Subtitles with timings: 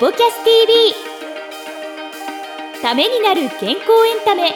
[0.00, 0.94] ポキャス TV
[2.80, 4.54] ためになる健康エンタメ。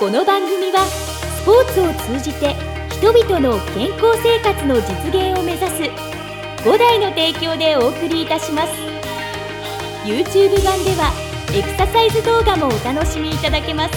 [0.00, 2.56] この番組はスポーツを通じて
[2.90, 4.82] 人々の健康生活の実
[5.14, 5.82] 現を目指す
[6.68, 8.72] 5台の提供でお送りいたします。
[10.04, 11.12] YouTube 版では
[11.54, 13.94] エクササイズ動画もお楽しみいただけます。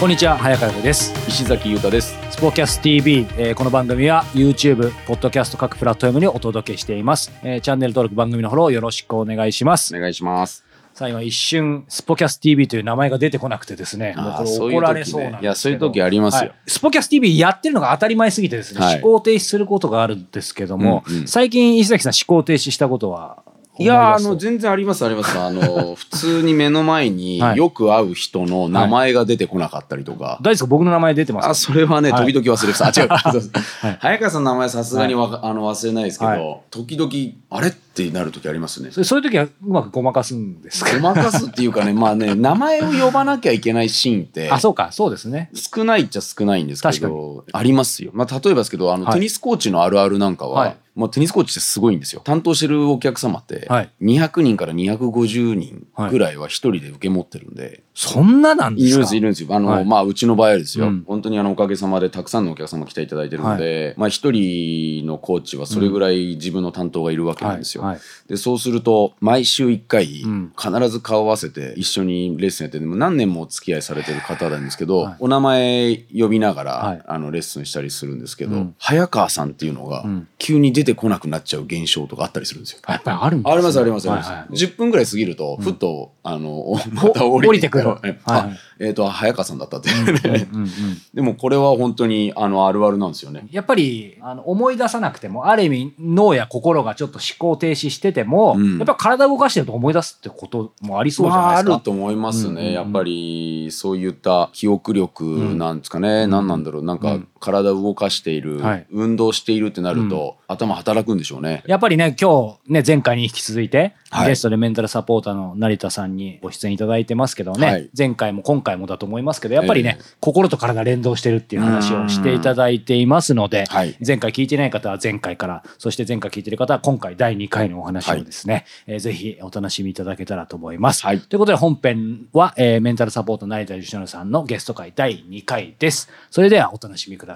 [0.00, 1.12] こんにちは早川です。
[1.28, 2.15] 石崎裕太です。
[2.36, 9.96] スポキャス TV、えーこの番組は YouTube、ポッドキャスト各プラットフォームにお届けしています、えーチャンネル登録番組のフォローよろしくお願いします。
[9.96, 10.62] お願いします。
[10.92, 14.12] さあ今一瞬スポキャス TV という名前が出てこなくてですね。
[14.18, 15.42] もうこれ怒られそうなんですけど。
[15.42, 16.50] いや、そういう時ありますよ。
[16.50, 16.58] はい。
[16.66, 19.02] スポキャス TV やってるのが当たり前すぎてですね、はい。
[19.02, 21.26] 思考停止することがあるんですけども、うんうん。
[21.26, 23.42] 最近石崎さん思考停止したことは
[23.78, 25.38] いや、あの、全然あります、あります。
[25.38, 30.38] あの、 普通に目の前にはいよく会う人の名前が出てこなかったりとか。
[30.40, 30.66] 大丈夫ですか？
[30.68, 31.50] 僕の名前出てますか？
[31.50, 32.86] あ、それはね、はい時々忘れてた。
[32.86, 33.08] あ、違う。
[33.80, 37.10] はい早川さんの名前さすがにわかあの忘れないですけはど、時々、
[37.50, 37.72] あれ？
[38.04, 38.90] ってなる時ありますね。
[38.90, 40.92] そそういう時はうまくごまかすんですか？
[40.94, 45.50] ごまかすっていうかね、まあね、名前を呼ばなきゃいけないシーンって、あそうかそうですね。
[45.54, 48.10] 少ないっちゃ少ないんですけど、ありますよ。
[48.12, 49.14] まあ、例えばですけど、あの、はい。
[49.14, 50.76] テニスコーチのあるあるなんかは、はい。
[50.94, 52.20] もうテニスコーチってすごいんですよ。
[52.24, 53.90] 担当してるお客様って、はい。
[54.02, 58.88] 200人から250人ぐらいは一人で受け持ってるんで、そんななんですか？
[58.88, 59.48] いるんです、いるんですよ。
[59.52, 59.84] あの、はい。
[59.86, 61.04] まあ、うちの場合はですよ、うん。
[61.06, 67.82] 本当にあの、おかげさまでたくさんのお客様来ていただいてるので、まあ、一人のコーチはそれぐらい自分の担当がいるわけなんですよ。
[67.82, 67.92] はい。
[67.94, 68.02] はい。
[68.28, 75.16] で、そうすると、毎週一回うん、必ず顔を合わせて一緒にレッスンやってて、もう何年もお付き合いされてる方なんですけど、はい。
[75.20, 77.02] お名前呼びながら、はい。
[77.06, 78.74] あの、レッスンしたりするんですけど、うん。
[78.78, 82.80] 早川さんっていうのがうん、急に出てこなくなっちゃう現象とかあったりするんですよ。
[82.86, 83.52] やっぱりあるんですね。
[83.54, 84.28] ありますありますあります。
[84.30, 84.38] はい。
[84.40, 87.84] はい10分ぐらい過ぎると、ふっと、あの、また降りてくる。
[87.84, 89.90] えはいあ、えっ、と、早川さんだったって。
[89.90, 90.66] うんうんうん
[91.14, 93.46] でもこれは本当に、あの、あるあるなんですよね。
[93.50, 101.76] やっぱりあの思い出さなくてもある意味脳や心がちょっと思考停止してても、うんやっぱ体を動かしてると思い出すってこともありそうじゃないですか。
[101.76, 105.24] ると思いますね、うんうんうんやっぱり、そういった記憶力
[105.56, 106.26] なんですかね。
[106.26, 106.84] ん何なんだろう。
[106.84, 108.86] なんかうん、体を動かしている、はい。
[108.90, 111.62] 運動しているってなると、頭働くんでしょうね。
[111.66, 114.28] やっぱりね、今日ね、前回に引き続いて、はい。
[114.28, 117.90] ゲストでメンタルサポーターの成田さんにご出演いただいてますけどね、はい。
[117.96, 120.16] 前回も今回もだと思いますけど、やっぱりね、ええ。
[120.20, 123.96] 心と体連動してるっていう話をしていただいていますので、はい。
[124.04, 131.04] 前回聞いてない方は前回から、そして前回聞いてる方は今回第2回のお話をですね、えーぜひお楽しみいただけたらと思います。
[131.04, 131.20] はい。
[131.20, 136.08] ということで本編は、えーメンタルサポート成田義則さんのゲスト会第2回です。
[136.30, 137.35] それではお楽しみくだ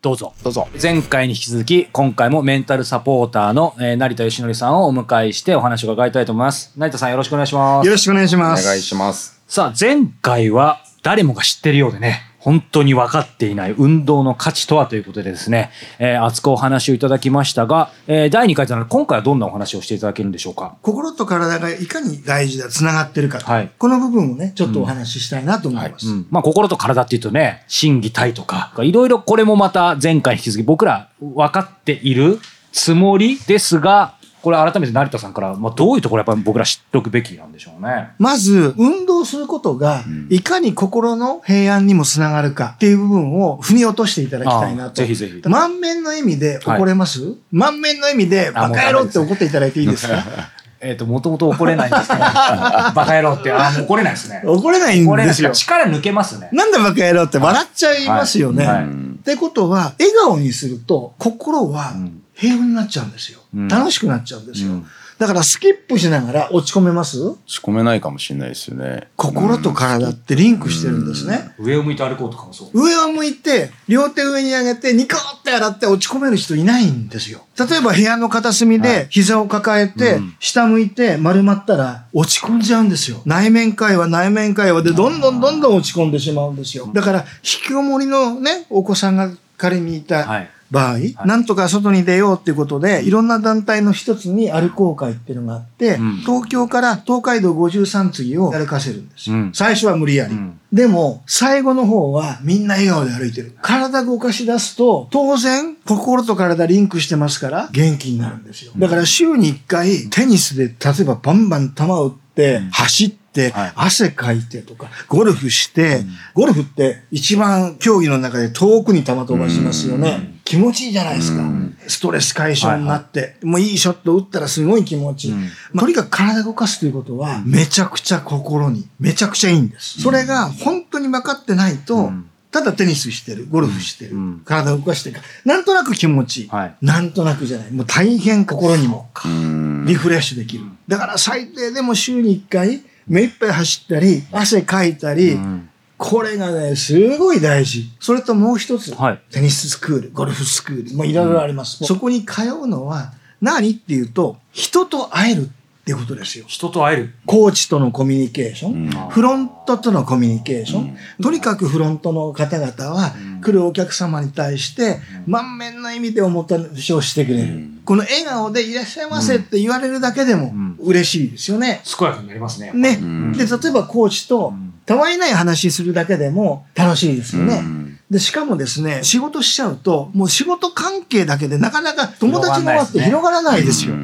[0.00, 0.32] どうぞ。
[0.44, 0.68] どうぞ。
[0.80, 8.64] 前回に引き続き今回もメンタルサポーターの、えー成田義則さんをお迎えしてお話を伺いたいと思います成田さんよろしくお願いしますよろしくお願いしおます。
[8.66, 9.40] 願いします。
[9.48, 20.76] さあ前回は誰もが知ってるようでね本当に分かっていない運動の価値とはということでですね、えー熱くお話をいただきましたが、えー第2回となる今回はどんなお話をしていただけるんでしょうか？
[20.82, 23.70] 心と体がいかに大事だ、つながってるかと、はい。
[23.76, 26.08] この部分をね、ちょっとお話ししたいなと思います。
[26.08, 26.26] うん。
[26.30, 32.38] まあ、心と体っていうとね心技体とかいろいろこれもまた前回に引き続き僕ら分かっている
[32.72, 34.14] つもりですが
[34.48, 38.12] これ改めて成田さんから、まあ、どういうところやっぱり僕ら知っておくべきなんでしょうね。
[38.18, 44.94] まず、運動することが、いかに心の平安にもつながるかっていう部分を踏み落としていただきたいなあと。
[44.94, 50.24] ぜひぜひ満面の意味で怒れます、満面の意味で、あバカ野郎って怒っていただいていいですか？
[50.80, 54.42] えっ、と、もともと怒れないんですけど、 バカ野郎って、あ、もう怒れないですね。
[54.46, 55.50] 怒れないんですよ。
[55.50, 56.48] 力抜けますね。
[56.52, 58.64] なんでバカ野郎って笑っちゃいますよね。
[58.64, 63.40] はいはいってことは、笑顔にすると、心はん平和になっちゃうんですよ。
[63.54, 64.70] うん楽しくなっちゃうんですよ。
[64.70, 64.86] うん
[65.18, 67.18] だから、スキップしながら落ち込めます？
[67.44, 69.08] 仕込めないかもしれないですよね。
[69.16, 71.56] 心と体ってリンクしてるんですね。
[71.58, 72.70] 上を向いて歩こうとかもそう。
[72.72, 77.40] 上を向いて、両手上に上げて、ニコって洗って落ち込める人いないんですよ。
[77.58, 83.20] 例えば部屋の片隅はで膝を抱えて、うん下向いて丸まったら落ち込んじゃうんですよ。
[83.26, 86.88] 内面会話、内面会話でどんどんどんどん落ち込んでしまうんですよ。
[86.94, 90.50] だから、引きこもりのね、お子さんが仮にいたはい。
[90.70, 99.36] 場合、なんとか外に出ようっていうことで、いろんな団体の一つに歩こう会っていうのがあって、うん東京から東海道53次を歩かせるんですよ。
[99.36, 100.34] うん最初は無理やり。
[100.34, 103.56] うんでも、最後の方はみんな笑顔で歩いてる。
[103.62, 108.72] 体動かし出すと、当然、心と体リンクしてますから、元気になるんですよ。
[108.76, 116.02] だから週に1回、テニスで、例えばバンバン球を打って、走って、はい汗かいてとか、ゴルフして、
[116.34, 120.27] ゴルフって一番競技の中で遠くに球飛ばしますよね。
[120.48, 121.46] 気持ちいいじゃないですか。
[121.88, 125.34] ストレス解消になって、もういいショット打ったらすごい気持ちいい。
[125.34, 130.00] うんまあとにかく体動かすということは、めちゃくちゃ心に、めちゃくちゃいいんです。
[130.00, 132.12] それが本当に分かってないと、
[132.50, 136.48] ただテニスしてる、ゴルフしてる、うん体を動かしてるから、なんとなく気持ちいい。
[136.48, 137.70] はいなんとなくじゃない。
[137.70, 140.64] もう大変心にもうんリフレッシュできる。
[140.88, 145.67] だから最低でも週に1回、目いっぱい走ったり、汗かいたり、うん
[145.98, 147.90] これがね、すごい大事。
[147.98, 151.84] それともう一つ、はいテニススクール、ゴルフスクール、もういろいろあります。
[151.84, 153.12] そこに通うのは、
[153.42, 155.44] 何っていうと、人と会えるっ
[155.84, 156.44] ていうことですよ。
[156.46, 157.14] 人と会える。
[157.26, 167.68] コーチとのコミュニケーション、うんフロントとのコミュニケーション、とにかくフロントの方々は、来るお客様に対して、満面の意味でおもたらしをしてくれる。
[167.84, 171.80] この笑顔でいらっしゃいませって言われるだけでもん嬉しいですよね。
[171.98, 172.70] 健やかになりますね。
[172.74, 172.96] ね。
[172.96, 174.52] んで、例えばコーチと、
[174.88, 177.56] たわいない話するだけでも楽しいですよね。
[177.56, 183.94] うんで、しかもですね、仕事しちゃうと、もう仕事関係だけでなかなか友達の輪って広がらないですよ。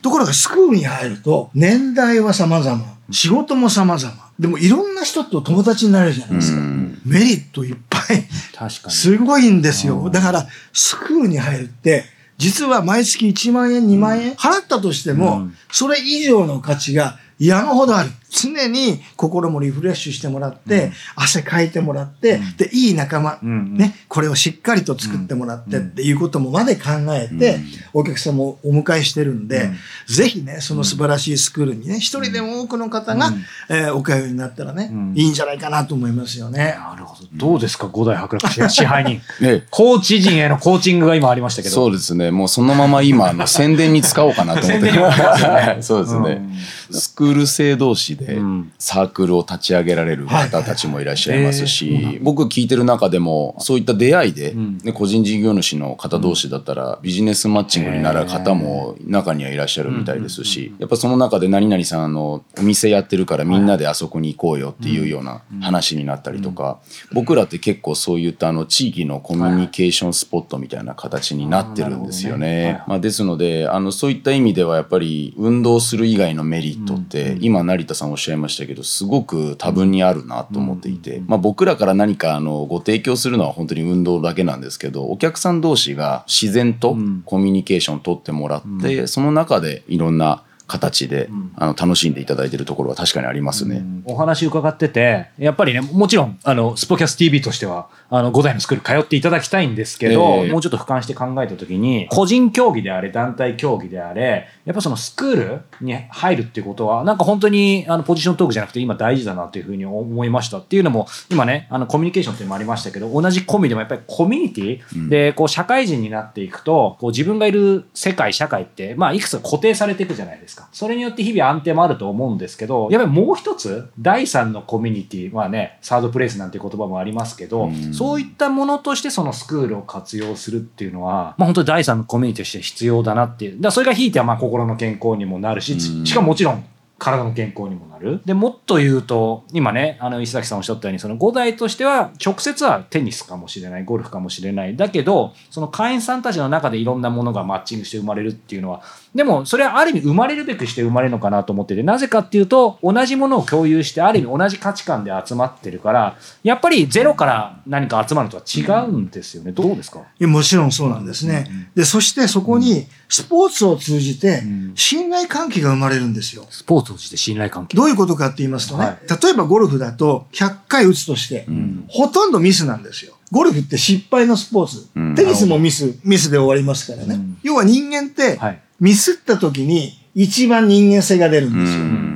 [0.00, 2.80] ところがスクールに入ると、年代は様々、
[3.10, 4.12] 仕事も様々。
[4.38, 6.58] でもいろんな人と友達になれるじゃないですか。
[6.58, 8.24] うんメリットいっぱい。
[8.54, 8.94] 確かに。
[8.94, 10.08] すごいんですよ。
[10.08, 12.04] だから、スクールに入るって、
[12.36, 18.10] 実は毎月1万円、2万円払ったとしても、うんそれ以上の価値が山ほどある。
[18.30, 27.58] 常に心もリフレッシュしてもらって、汗かいてもらって、で、いい仲間、うんね、これをしっかりと作ってもらってっていうこともまで考えて、
[27.92, 29.70] お客様をお迎えしてるんで、
[30.06, 33.32] ぜひね、その素晴らしいスクールにね、一人でも多くの方が、
[33.68, 36.76] えーお通いになったらね、んいいんじゃないかなと思いますよね。
[36.78, 37.28] なるほど。
[37.32, 39.20] どうですか五代伯楽支 支配人。
[39.40, 41.74] ねコーチ陣へのコーチングが今ありましたけど。
[41.74, 42.30] そうですね。
[42.30, 44.92] もうそのまま今、あの宣伝に使おうかなと思って。
[45.82, 46.42] そうですね。
[46.90, 48.72] スクール生同士でうん。
[48.78, 54.78] サークルを立ち上げられる方たちもいらっしゃいますし、僕聞いてる中でも、そういった出会いで、ん。
[54.84, 66.80] ね、個人事業主の方同士だったら、ビジネスマッチングになる方も中にはいらっしゃるみたいですし、やっぱその中で何々さんあのお店やってるからみんなであそこに行こうよっていうような話になったりとか、
[67.12, 72.82] 僕らって結構そういったあの地域のコミュニケーションスポットみたいな形になってるんですよね。
[72.86, 93.82] まあ、ですのであのそういった意味ではやっぱり運動する以外のメリットって、今成田さんおっしゃいましたけどすごく多分にあるなと思っていて、まあ、僕らから何かあのご提供するのは本当に運動だけなんですけどお客さん同士が自然とコミュニケーションを取ってもらって、その中でいろんな形で、あの楽しんでいただいているところは確かにありますね。
[94.04, 110.58] お話伺ってて、やっぱりね、もちろん、あの、スポキャス TV としては、あの、五代のスクール通っていただきたいんですけど、ええもうちょっと俯瞰して考えたときに、個人競技であれ、団体競技であれ、やっぱそのスクールに入るっていうことは、なんか本当に、あの、ポジショントークじゃなくて今大事だなっていうふうに思いました。
[110.58, 120.57] っていうのも、今ね、あの、コミュニケーションっていうのもありましたけど、同じコミでもやっぱりコミュニティで、こう、社会人になっていくと、こう、自分がいる世界、社会って、まあ、いくつか固定されていくじゃないですか。
[120.72, 133.60] それによって日々安定もあると思うんですけど、やっぱりもう一つ、第三のコミュニティ、まあね、サードプレイスなんて言葉もありますけど、そういったものとしてそのスクールを活用するっていうのは、まあ本当に第三のコミュニティとして必要だなっていう。
[133.60, 136.06] だそれがひいてはまあ心の健康にもなるし、うん。
[136.06, 136.64] しかももちろん
[136.98, 138.20] 体の健康にもなる。
[138.24, 144.76] で、もっと言うと、今ね、あの、石崎さんおっしゃったように、その5代としては、直接はテニスかもしれない、ゴルフかもしれない。
[144.76, 148.82] だけど、その会員さんたちの中でいろんなものがマッチングして生まれるっていうのは、
[149.14, 159.52] でも、それはある意味生まれるべくして生まれるのかなと思ってて、なぜかっていうと、同じものを共有して、ある意味同じ価値観で集まってるから、やっぱりゼロから何か集まるのとは違うんですよね。
[159.52, 160.00] どうですか？
[160.00, 161.46] いやもちろんそうなんですね。
[161.74, 164.42] で、そしてそこにスポーツを通じて
[164.74, 166.46] 信頼関係が生まれるんですよ。
[166.50, 167.76] スポーツをして信頼関係。
[167.76, 171.46] どういうことかって言いますとね、はい例えばゴルフだと100回打つとして、
[171.88, 173.14] ほとんどミスなんですよ。
[173.30, 174.88] ゴルフって失敗のスポーツ。
[174.94, 177.18] うんテニスもミス、ミスで終わりますからね。
[177.42, 182.07] 要は人間って、はいミスった時に一番人間性が出るんですよ。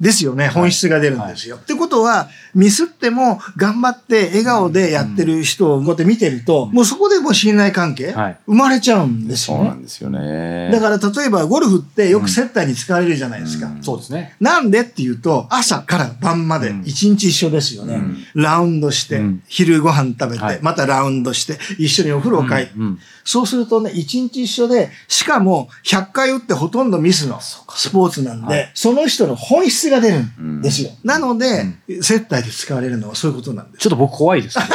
[0.00, 0.48] うんですよね。
[0.48, 1.56] 本質が出るんですよ。
[1.56, 8.38] ってことは、ミスっても頑張って笑顔でやってる人をこうやって見てると、もうそこでもう信頼関係、はい。
[8.46, 9.64] 生まれちゃうんですよね。
[9.64, 10.70] そうなんですよね。
[10.70, 13.70] だから例えばゴルフってよく接待に使われるじゃないですか。
[13.80, 14.34] そうですね。
[14.40, 18.00] なんでっていうと、朝から晩まで一日一緒ですよね。
[18.34, 19.42] ラウンドして、うん。
[19.48, 20.58] 昼ご飯食べて、はい。
[20.60, 22.82] またラウンドして、一緒にお風呂帰って、うん。
[22.82, 22.98] うん。
[23.24, 30.90] そうするとね、一日一緒で、しかも100回打ってほとんどミスのスポーツなんで、その人の本質が出るんですよ。
[31.04, 31.64] なので、
[32.02, 33.82] 接待で使われるのはそういうことなんです。
[33.82, 34.68] ちょっと僕怖いですけど。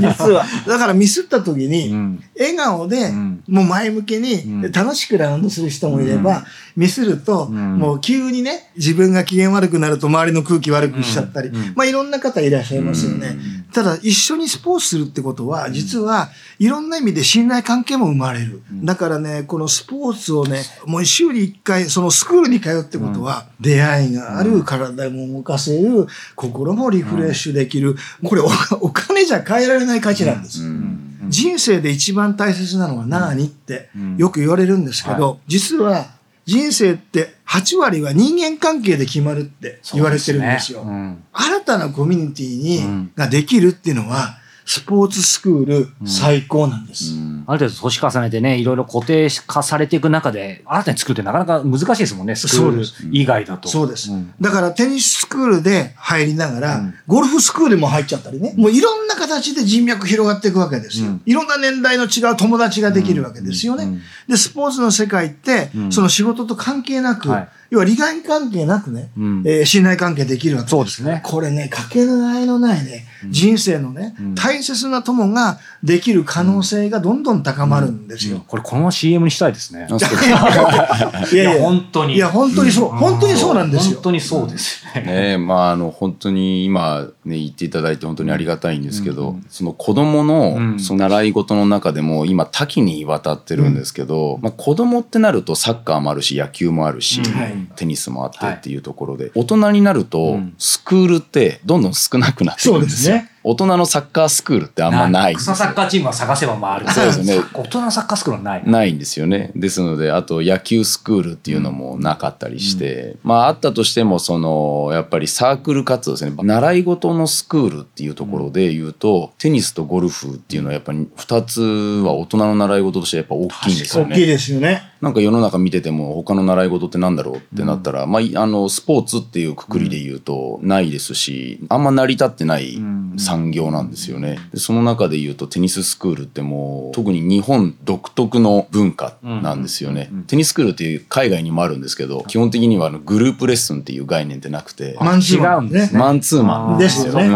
[0.08, 0.44] 実は。
[0.66, 6.44] だからミスった時に、うん笑顔で、んもう前向きに、ん楽しくラウンドする人もいれば、
[6.76, 13.36] ミスると、んもう急にね、自分が機嫌悪くなると周りの空気悪くしちゃったり、まあいろんな方いらっしゃいますよね。
[13.72, 18.62] ただ、一緒にスポーツするってことは、実はいろんな意味で信頼関係も生まれる。
[18.72, 27.96] だからね、このスポーツをね、もう週に一回、そのスクールに通うってことは、出会いがある、体も動かせる、心もリフレッシュできる。
[28.24, 28.48] これお、
[28.80, 30.62] お金じゃ買えられない価値なんです。
[30.62, 31.26] うん。
[31.28, 36.06] 人生で一番大切なのは何ってよく言われるんですけど、実は
[36.46, 40.82] 人生って8割は人間関係で決まるって言われてるんですよ。
[40.82, 41.22] うん。
[41.32, 43.02] 新たなコミュニティうん。
[43.02, 47.14] に、ができるっていうのは、スポーツスクール最高なんです。
[47.46, 53.70] ある程度年重ねてね、いろいろ固定化されていく中で、新たに作るってなかなか難しいですもんね、スクール以外だと。
[53.70, 54.12] そうです。
[54.12, 54.34] ん。
[54.38, 56.94] だからテニススクールで入りながら、うん。
[57.06, 61.06] ゴルフスクールも入っちゃったりね、もういろんな形で人脈広がっていくわけですよ。
[61.06, 61.22] うん。
[61.24, 63.84] いろんな年代の違う友達ができるわけですよね。
[63.84, 64.02] うん。
[64.28, 65.92] で、スポーツの世界って、うん。
[65.92, 70.70] その仕事と関係なく、はい要は利害関係なくね、うんえー信頼関係できるわけです。
[70.70, 78.42] そうですねこれね、かけがえのないね、人生のね、うん大切な友ができる可能性がどんどん高まるんですよ。
[78.46, 79.86] これこのまま CM にしたいですね。
[81.32, 82.14] いやいや、本当に。
[82.14, 82.88] いや、本当にそう。
[82.90, 84.02] 本当にそうなんですよ本。
[84.04, 85.06] 当にそうですよね。
[85.06, 90.78] ねえまああの本当に今ね言っていただいて本当にありがたいんですけど、その子供のうん。
[90.80, 97.32] その習い事の中でも今多岐にわたってるんですけど、まあ、子供ってなるとサッカーもあるし野球もあるし、うん。
[97.32, 97.54] はい。
[97.76, 100.54] テニスもあってっていうところで、大人になるとうん。
[100.58, 103.16] スクールってどんどん少なくなってるんですよ。
[103.16, 103.30] ですね。
[103.48, 106.92] 大人のサッカースクールってあんまない草サッカーチームは探せば回る。
[106.92, 108.62] そうですよね大人のサッカースクールはない。
[108.70, 109.52] ないんですよね。
[109.56, 116.36] ですので、あと野球スクールっていうのもなかったりして、まああったとしても、その、やっぱりサークル活動ですね。
[116.36, 124.26] 習い事のスクールっていうところで言うと、テニスとゴルフっていうのはやっぱり二つは大人の習い事としてやっぱ大きいんですよ大きいね。
[124.26, 124.82] ですよね。
[125.00, 132.78] なんか世の中見てても他の習い事ってなんだろうってなったら、まあいあのスポーツっていうくくりで言うとないですし、あんま成り立ってない
[133.16, 134.38] 産業なんですよね。
[134.52, 140.10] でその中で言うとテニススクールってもう特に日本独特の文化なんですよね。
[140.26, 147.26] テニススクールっていう海外にもあるんですけど、基本的にはあのグループレッスンっていう概念ってなくて、マンツーマン違うんですねマンツーマンですよね。
[147.26, 147.28] う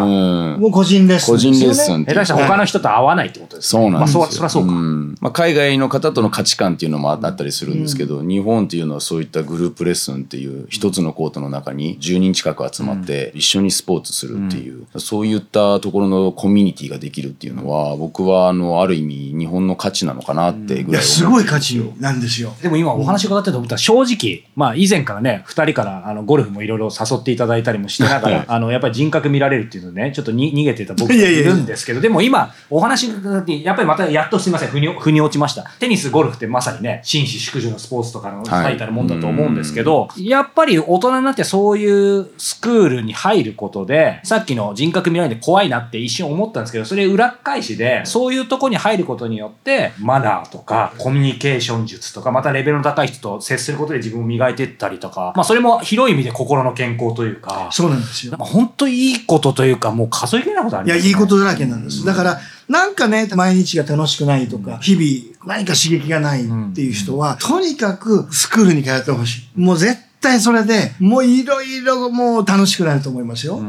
[0.59, 1.57] んもう個人レッスン個ですよね。
[1.59, 3.83] 人レッスンって下手したら他の人と会わないってことですね。
[3.83, 4.21] そうなんですよ。
[4.21, 4.73] まあ、そそうか。
[4.73, 22.53] んまあ、海外の方との価値観っていうのもあったりするんですけど、日本っていうのはそういったグループレッスンっていう一つのコートの中に10人近く集まって一緒にスポーツするっていう、そういったところのコミュニティができるっていうのは僕はあのある意味日本の価値なのかなってぐらいすごい価値なんですよ。
[22.61, 35.71] でも今お話伺ってて思ったら正直、まあ以前からね、二人からあのゴルフもいろいろ誘っていただいたりもしてながら、あのやっぱり人格見られるっていうのでね、ちょっとに 逃げてた僕がいるんですけど、でも今お話伺って、やっぱりまたやっとすみません、腑に腑に落ちました。
[35.79, 61.09] テニス、ゴルフってまさにね、紳士淑女のスポーツとかの最たるもんだと思うんですけど、やっぱり大人になってそういうスクールに入ることで、さっきの人格見られて怖いなって一瞬思ったんですけど、それ裏返しで、そういうとこに入ることによって、マナーとか、コミュニケーション術とか、またレベルの高い人と接することで自分を磨いていったりとか、まあそれも広い意味で心の健康というか、そうなんですよ本当いいことというか、もう数えきれないことありいや、ますね。
[61.09, 62.05] いいことだらけなんです。
[62.05, 69.61] だから、なんかね、毎日が楽しくないとか、日々何か刺激がないっていう人は、とにかくスクールに通ってほしい。
[69.61, 73.61] もう絶対それで、もういろいろもう楽しくなると思いますよ。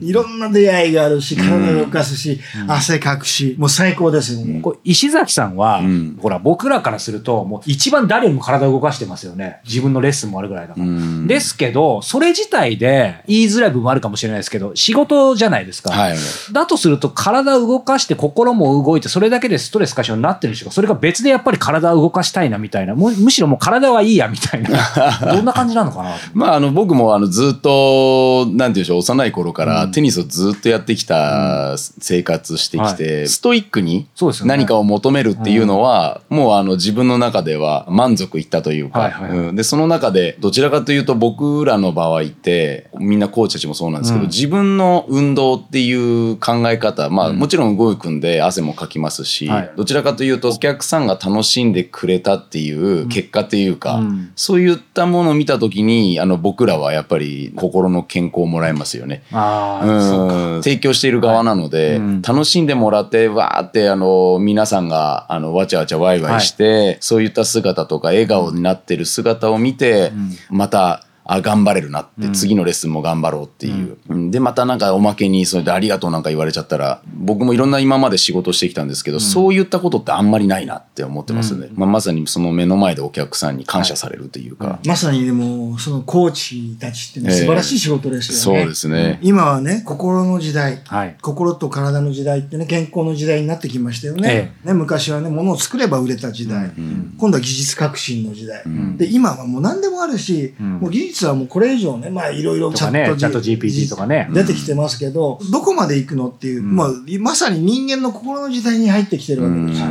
[0.00, 4.44] いろんな出会いがあるし、体を動かすし、汗かくし、もう最高ですよ。
[4.44, 9.60] もうこう石崎さんは、うんほら、僕らからすると、もう一番誰よりも体を動かしてますよね。
[9.64, 10.86] 自分のレッスンもあるぐらいだから。
[10.86, 15.92] うんですけど、それ自体で言いづらい部分もあるかもしれないですけど、仕事じゃないですか。
[15.92, 16.18] はい
[16.52, 24.70] だとすると、体を動かして心も動いて、それだけでストレス解消になってるんでしょうかそれが別でやっぱり体を動かしたいなみたいな、むむしろもう体はいいやみたいな、
[25.32, 34.08] どんな感じなのかなまあ、あの、僕も、あの、ずっと、なんていうんでしょう、幼い頃からテニスをずっとやってきた生活してきて、ストイックに
[34.44, 39.12] 何かを求めるっていうのは、もう、あの、自分の中では満足いったというか、
[39.54, 44.28] で、その中で、どちらかというと、僕らの場合って、みんなコーチたちもそうなんですけど、うん。
[44.28, 47.38] 自分の運動っていう考え方、まあ、うん。
[47.38, 49.72] もちろん動くんで汗もかきますし、はい。
[49.76, 54.32] どちらかというと、お客さんが楽しんでくれたっていう結果っていうか、うん。
[54.36, 59.24] そういったものを見たときに、あの、僕らはやっぱり心の健康をもらえますよね。
[59.32, 60.62] あうん。
[60.62, 61.96] 提供している側なので、はい。
[61.96, 62.22] うん。
[62.22, 70.12] 楽しんでもらって、わーって、あの、皆さんが、あの、わちゃわちゃワイワイして、そういった姿とか、笑顔になってる姿を見て、
[70.50, 73.98] また、あ、頑張れるなって、うん次のレッスンも頑張ろうっていう。
[74.08, 81.68] うんで、またなんかおまけに、それでありがとうなんか言われちゃったら、僕もいろんな今まで仕事してきたんですけど、そういったことってあんまりないなって思ってますね。
[81.74, 84.78] まあ、まさにその目の前でお客さんに感謝されるというか。
[84.86, 88.60] まさにでも、そのコーチたちっていうのは素晴らしい仕事ですよね。
[88.60, 89.18] そうですね。
[89.22, 90.80] 今はね、心の時代。
[90.86, 91.16] はい。
[91.20, 94.54] 心と体の時代ってね、健康の時代になってきましたよね。
[94.64, 96.68] えね昔はね、物を作れば売れた時代。
[96.68, 98.66] ん今度は技術革新の時代。
[98.66, 104.28] んで、今はもう何でもあるし、うんもう技術術はもうこれ以上ね、まあいろいろチャット GPT とかね。
[104.32, 106.76] 出てきてますけど、どこまで行くのっていう、うん。
[106.76, 109.86] まあまさに人間の心の時代に入ってきてるわけですよ。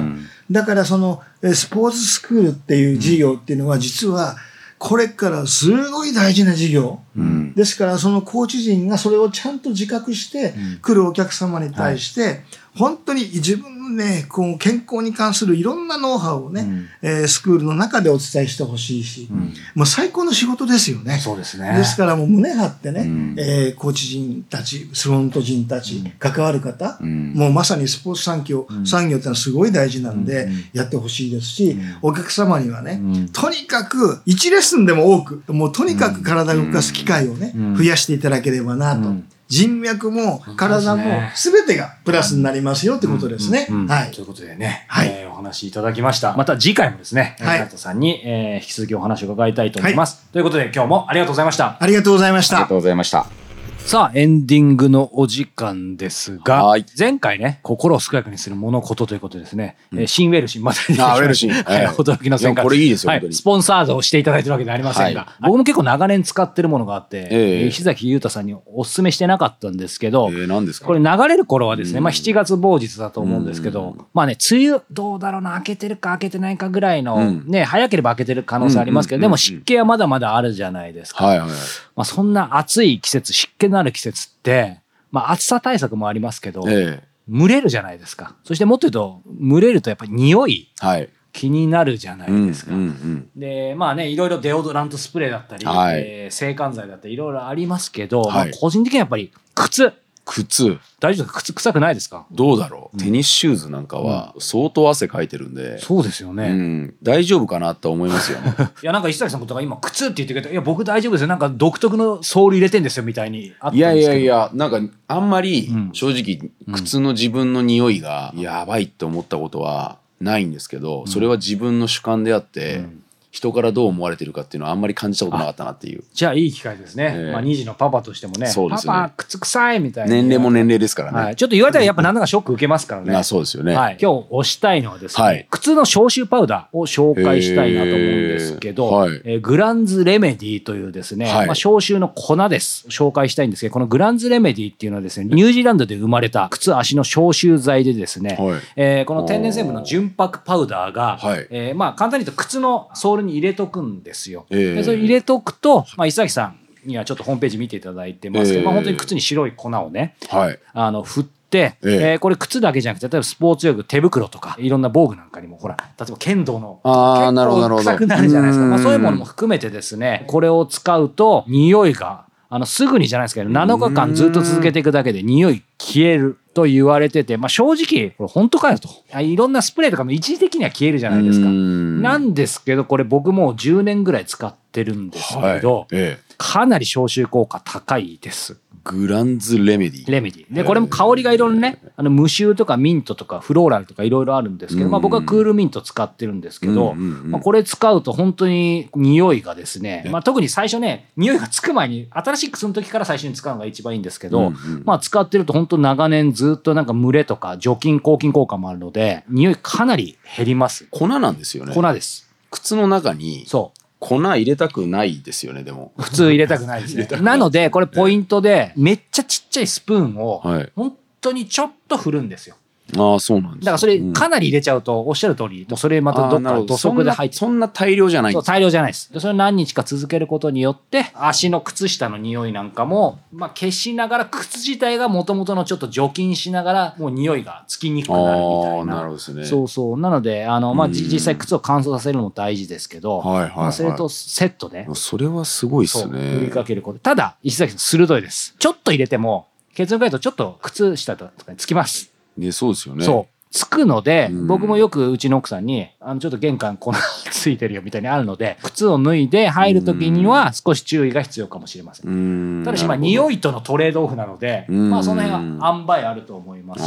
[0.50, 4.38] だからそのえスポーツスクールっていう事業っていうのは実は
[4.78, 7.00] これからすごい大事な事業。
[7.18, 7.54] うん。
[7.54, 10.80] ですからそのコーチ陣がそれをちゃんと自覚してうん。
[10.82, 12.44] 来るお客様に対して、
[12.76, 16.88] 本当に自分のね、こう健康に関するいろんなノウハウをね、うん。
[17.02, 19.54] えースクールの中でお伝えしてほしいし、うん。
[19.76, 21.18] もう最高の仕事ですよね。
[21.18, 21.78] そうですね。
[21.78, 23.36] ですからもう胸張ってね、うん。
[23.38, 27.34] えーコーチ陣たち、フロント陣たち、関わる方、うん。
[27.34, 31.98] もうまさにスポーツ産業、産業ってのはすごい大事なんで、うんやってほしいですし、うん。
[32.02, 33.30] お客様にはね、うん。
[33.30, 37.76] とにかく1レッスンでも多く、もうとにかく体を動かす機会をね、うん。
[37.76, 39.37] 増やしていただければなと。
[39.50, 41.04] うん人脈も体も
[41.36, 43.68] 全てがプラスになりますよってことですね。
[43.88, 44.20] はいと。
[44.20, 46.36] いうことでね、はいえーお話いただきました。
[46.36, 50.26] また次回もですね、はいさんに、えー引き続きお話を伺いたいと思います。
[50.34, 51.78] ということで今日もありがとうございました。
[51.80, 52.76] ありがとうございましたありがと。
[52.76, 53.47] うございました。
[53.88, 56.86] さあ、エンディングのお時間ですが、はい。
[57.00, 61.52] 前回ね、心を健やかにする物事ということでですね、えーシンウェルシンまさにあウェルシン。
[61.64, 63.34] はいはい驚きの戦これいいですよは本当に。
[63.34, 65.44] スポンサードをしていただいてるわけではありませんが、はい。
[65.44, 67.68] 僕も結構長年使ってるものがあって、ええ。
[67.68, 70.88] 石崎裕太さんにお勧めしてなかったんですけど、えー、何ですか？
[70.88, 72.04] これ流れる頃はですね、うん。
[72.04, 77.44] まあ7月某日だと思うんですけど、まあね、梅雨どうだろうな、開けてるか開けてないかぐらいの、うん。
[77.48, 79.22] ね、早ければ開けてる可能性ありますけど、うん。
[79.22, 81.26] でも湿気はまだまだあるじゃないですか。
[81.26, 81.58] はいはいはい。
[81.96, 84.82] まあそんな暑い季節、湿気のある季節って、
[85.12, 88.36] まあ暑さ対策もありますけど、え蒸れるじゃないですか。
[88.44, 91.10] そしてもっと言うと、蒸れるとやっぱり匂いえはい。
[91.34, 92.74] 気になるじゃないうんですか。
[92.74, 93.30] うんうん。
[93.36, 99.94] で、まあね、いろいろデオドラントスプレーだったり、はいえー制汗剤だったり、いろいろありますけど、はいまあ個人的にはやっぱり靴、
[100.28, 101.40] 靴、大丈夫ですか？
[101.42, 102.26] 靴臭くないですか？
[102.32, 106.50] どうだろう、テニスシューズなんかは相当汗かいてるんで、そうですようね。
[106.50, 108.40] ん、大丈夫かなと思いますよ。
[108.40, 108.54] ね。
[108.84, 111.28] いや、なんか石崎さんのことが今、靴って言ってくれて、いや、僕大丈夫ですよ。
[111.28, 114.12] なんか独特のソール入れてんですよ、みたいにあったんいですけど。
[114.12, 115.90] やいやいや、なんかあんまりうん。
[115.94, 123.04] 正直靴の自分の匂いがやばいって思ったことはないんですけど、それは自分の主観であって、うん
[123.38, 126.04] 人からどう思われてるかっていうのはあんまり感じたことなかったなっていう。
[126.14, 127.14] じゃあいい機会ですね。
[127.16, 128.48] ええまあ、2児のパパとしてもね。
[128.48, 130.12] そうですよねパパ、靴臭いみたいな。
[130.12, 131.20] 年齢も年齢ですからね。
[131.20, 131.36] はい。
[131.36, 133.12] ちょっと言われたらやっぱ何だかショック受けますからね。
[133.12, 133.76] まあそうですよね。
[133.76, 142.88] はい、今日推したいのはですね、はい靴の消臭パウダーを紹介したいなと思うんですけど、へーはいえーグランズレメディというですね、はいまあ、消臭の粉です。
[142.90, 154.46] 紹介したいんですけど、このグランズレメディっていうのはですね、ニュージーランドで生まれた靴足の消臭剤でですね、はいえーこの天然成分の純白パウダーが、はいえーまあ簡単に言うと靴のソールに入れとくんですよ。
[154.50, 160.60] えーでそれ入れとくと、まあ、石崎さんにはちょっとホームページ見ていただいてますけど、えーまあ、本当に靴に白い粉をね、はい。
[160.74, 162.12] あの、振って、ええ。
[162.14, 168.66] えーこれ靴だけじゃなくて、例えばスポーツ用具、手袋とか、いろんな防具なんかにも、ほら、例えば剣道の、あーなるほど臭くなるじゃないですか。
[168.66, 178.90] まあ、うんそういうものも含めてですね、これを使うと、匂いが、あの、すぐにじゃないですけど、7日間ずっと続けていくだけで匂い消えると言われてて、まあ、正直、これ本当かよと。
[179.14, 181.46] あいろんなスプレーとかも一時的には消えるじゃないですか。
[181.46, 188.58] うんなんですけど、これ僕もう10年ぐらい使ってるんですけど、はいええかなり消臭効果高いです。
[188.88, 190.12] グランズレメディ。
[190.12, 190.54] レメディ。
[190.54, 210.88] で、これも香りがいろいろね、あの、無臭とかミントとかフローラルとかいろいろあるんですけど、うんまあ僕はクールミント使ってるんですけど、うんうんうんまあこれ使うと本当に匂いがですね、まあ特に最初ね、匂いがつく前に、新しい靴の時から最初に使うのが一番いいんですけど、うんうんまあ使ってると本当長年ずっとなんか蒸れとか除菌抗菌効果もあるので、匂いかなり減ります。
[210.92, 211.74] 粉なんですよね。
[211.74, 212.30] 粉です。
[212.52, 213.87] 靴の中にそう。
[214.00, 215.92] 粉入れたくないですよね、でも。
[215.98, 217.08] 普通入れたくないですね。
[217.22, 222.56] なので、これポイントで、めっちゃちっちゃいスプーンをはい、本当にちょっと振るんですよ。
[222.96, 229.12] ああ、そうなんですだからそれうんかなり入れちゃうと、おっしゃる通り、もうそれまたどっか土足で入ってそんな大量じゃないんそうです大量じゃないです。
[229.12, 238.96] でそれを何日か続けることによって、足の靴下の匂いなんかも、まあ、消しながら、靴自体がもともとのちょっと除菌しながら、もう匂いがつきにくくなるみたいな。
[238.96, 240.00] なるほどですねそうそう。
[240.00, 246.36] なので、あの、まあ、実際靴を乾燥させるのも大事ですけど、はいはいはいまあそれとセットで、それはすごいっすね。
[246.40, 247.00] 振りかけること。
[247.00, 248.56] ただ、石崎さん、鋭いです。
[248.58, 252.12] ちょっと入れても、結論から言うと、ちょっと靴下とかにつきます。
[252.38, 253.04] ね、そうですよね。
[253.04, 253.38] そう。
[253.52, 256.94] つくので、うん僕もよくうちの奥さんに、あの、ちょっと玄関粉
[257.32, 262.64] ついてるよみたいにあるので、靴を脱いで入るときには少し注意が必要かもしれません。
[262.64, 266.86] ただし、まあ、匂いとのトレードオフなので、うんまあ、その辺は塩梅あると思いますし、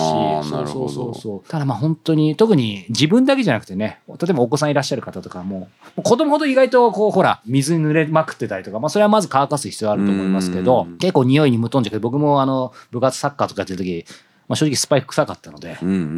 [0.49, 1.49] そうそうそうそう。
[1.51, 5.69] ただ、まあ、本当に、特に自分だけじゃなくてね、例えばお子さんいらっしゃる方とかも、
[6.03, 14.05] 子供ほど意外と、こう、ほら、水に濡れまくってたりとか、まあ、それはまず乾かす必要あると思いますけどうん、結構匂いに無頓着で、僕も、あの、部活サッカーとかやってる時
[14.51, 15.77] まあ、正直スパイク臭かったので、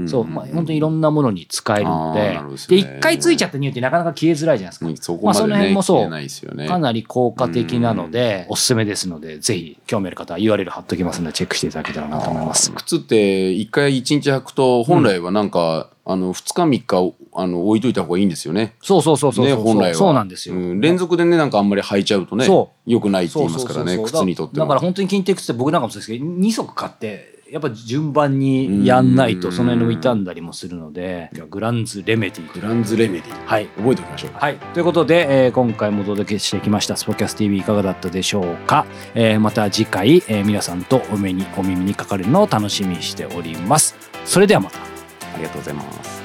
[0.08, 5.04] そう、まあ、本当にいろんなものに使えるのでで一回ついちゃった匂いってなかなか消えづらいじゃないですか。
[5.04, 6.66] そこまでまあそのね、辺もそう。
[6.66, 12.72] かなり効果的なので、おすすめですので、ぜひ興味ある方は URL 貼っときますので、チェックしていただけたらなと思います。
[12.72, 18.74] 靴って一回一日履くと本来はなんか、あの2日3日あの置いといた方がいいんですよね。
[18.82, 20.54] そうそうそうそうそう、ね本来はそうなんですよ。
[20.56, 32.52] ん連続でねなんかあんまり履いちゃうとねそ良くないって言いますからね靴にとってもだから本当に筋肉って僕なんかもそうですけど、2足買って、やっぱ順番にやんないと、うんその辺の傷んだりもするので、グランズレメディ。
[32.54, 33.66] グランズレメディはい。
[33.76, 34.56] 覚えておきましょうはい。
[34.56, 43.96] ということで、えー今回もお届けしてきましたスポキャス TV いかがだったでしょうか、えーまた次回、えー皆さんとお目にお耳にかかるのを楽しみにしております。
[44.24, 44.78] それではまた。
[44.78, 46.22] ありがとうございます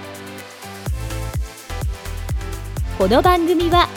[2.97, 3.87] この番組は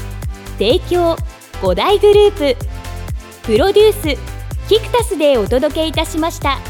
[0.59, 1.14] 提供
[1.62, 2.57] 5大グループ
[3.45, 4.21] プロデュース
[4.69, 6.69] キクタスでお届けいたしました。